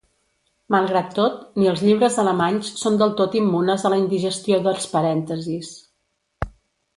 Malgrat 0.75 1.11
tot, 1.17 1.35
ni 1.63 1.67
els 1.71 1.83
llibres 1.89 2.17
alemanys 2.23 2.71
són 2.85 2.97
del 3.01 3.13
tot 3.19 3.37
immunes 3.43 3.85
a 3.85 3.93
la 3.95 4.01
indigestió 4.05 4.59
dels 4.69 4.89
parèntesis. 4.95 5.71